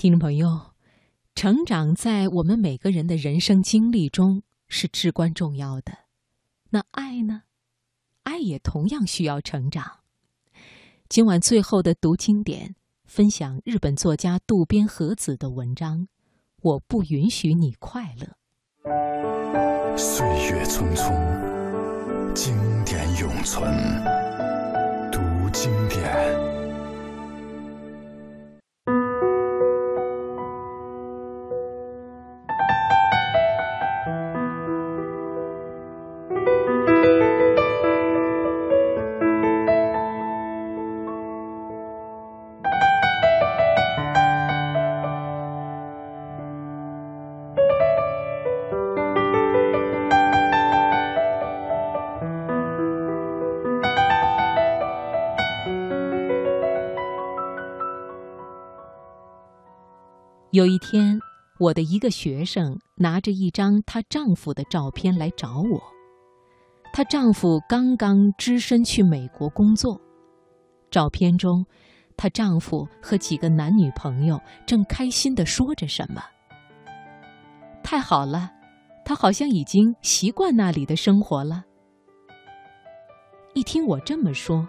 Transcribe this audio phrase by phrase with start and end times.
[0.00, 0.72] 听众朋友，
[1.34, 5.92] 成长在我们每个人的人生经历中是至关重要的。
[6.70, 7.42] 那爱呢？
[8.22, 9.98] 爱也同样需要成长。
[11.10, 12.74] 今晚最后的读经典，
[13.04, 15.98] 分享日本作家渡边和子的文章
[16.62, 18.36] 《我不允许你快乐》。
[19.98, 22.56] 岁月匆匆，经
[22.86, 23.70] 典永存。
[25.12, 25.20] 读
[25.52, 26.49] 经典。
[60.52, 61.16] 有一天，
[61.60, 65.80] 我的一个学生拿着一张她丈夫的照片来找我。
[66.92, 70.00] 她丈夫刚刚只身去美国工作。
[70.90, 71.64] 照片中，
[72.16, 76.20] 她丈夫和几个男女朋友正开心地说着什么。
[77.84, 78.50] 太好了，
[79.04, 81.62] 他好像已经习惯那里的生活了。
[83.54, 84.66] 一听我这么说，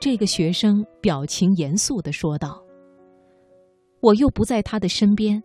[0.00, 2.63] 这个学生表情严肃地说道。
[4.04, 5.42] 我又不在他的身边，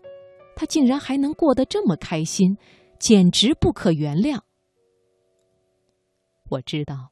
[0.54, 2.58] 他竟然还能过得这么开心，
[3.00, 4.42] 简直不可原谅。
[6.50, 7.12] 我知道，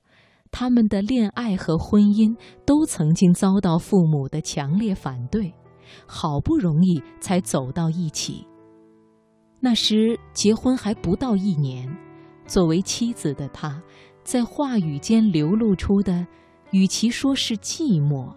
[0.52, 5.54] 他们的恋爱和婚姻都曾经遭到父母的强烈反对，
[6.06, 8.46] 好不容易才走到一起。
[9.62, 11.90] 那时结婚还不到一年，
[12.46, 13.82] 作为妻子的他，
[14.22, 16.28] 在话语间流露出的，
[16.72, 18.36] 与其说是寂寞，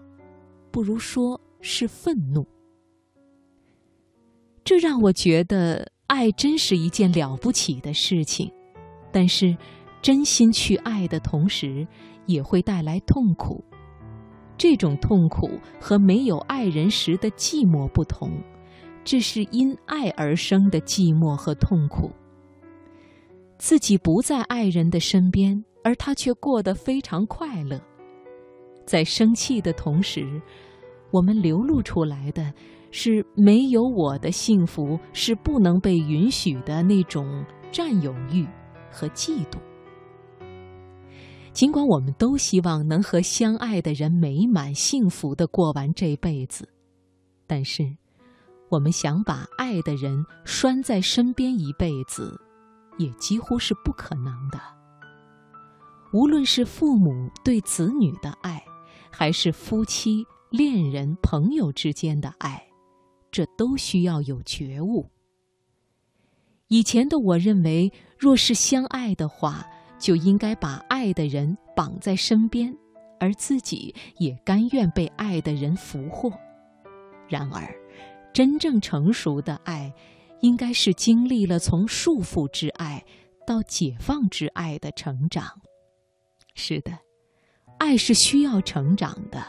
[0.71, 2.47] 不如说是愤怒。
[4.71, 8.49] 这让我觉得爱真是一件了不起的事情，
[9.11, 9.57] 但是
[10.01, 11.85] 真心去爱的同时，
[12.27, 13.65] 也会带来痛苦。
[14.57, 18.31] 这种痛苦和没有爱人时的寂寞不同，
[19.03, 22.13] 这是因爱而生的寂寞和痛苦。
[23.59, 27.83] 自己不在爱人的身边，而他却过得非常快乐。
[28.87, 30.41] 在生气的同时，
[31.11, 32.55] 我们流露出来的。
[32.91, 38.47] 是没有我的幸福是不能被允许的那种占有欲
[38.91, 39.59] 和嫉妒。
[41.53, 46.69] 尽管我们都希望能和相爱的人美满幸福的过完这辈子，
[47.47, 47.85] 但是
[48.69, 52.41] 我们想把爱的人拴在身边一辈子，
[52.99, 54.61] 也几乎是不可能的。
[56.13, 58.63] 无论是父母对子女的爱，
[59.11, 62.65] 还是夫妻、恋人、朋友之间的爱。
[63.31, 65.07] 这都需要有觉悟。
[66.69, 69.67] 以前的我认为，若是相爱的话，
[69.99, 72.73] 就应该把爱的人绑在身边，
[73.19, 76.33] 而自己也甘愿被爱的人俘获。
[77.29, 77.69] 然而，
[78.33, 79.93] 真正成熟的爱，
[80.41, 83.05] 应该是经历了从束缚之爱
[83.47, 85.45] 到解放之爱的成长。
[86.55, 86.97] 是的，
[87.79, 89.45] 爱是需要成长的，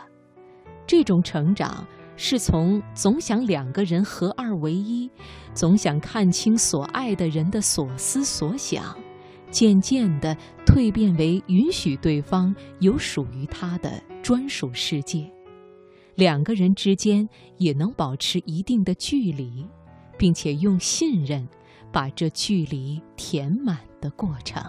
[0.87, 1.87] 这种成长。
[2.23, 5.09] 是从总想两个人合二为一，
[5.55, 8.95] 总想看清所爱的人的所思所想，
[9.49, 15.27] 渐渐地蜕变为允许对方有属于他的专属世界，
[16.13, 17.27] 两个人之间
[17.57, 19.65] 也能保持一定的距离，
[20.15, 21.49] 并且用信任
[21.91, 24.63] 把这距离填满的过程。